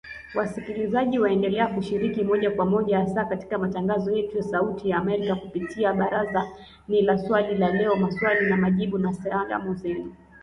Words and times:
Wasikilizaji 0.35 1.19
waendelea 1.19 1.67
kushiriki 1.67 2.23
moja 2.23 2.51
kwa 2.51 2.65
moja 2.65 2.99
hasa 2.99 3.25
katika 3.25 3.57
matangazo 3.57 4.11
yetu 4.11 4.37
ya 4.37 4.43
Sauti 4.43 4.89
ya 4.89 4.97
amerka 4.97 5.35
kupitia 5.35 5.93
Barazani 5.93 7.01
na 7.01 7.17
Swali 7.17 7.57
la 7.57 7.71
Leo 7.71 7.95
Maswali 7.95 8.49
na 8.49 8.57
Majibu 8.57 8.97
na 8.97 9.13
Salamu 9.13 9.73
Zenu 9.75 10.15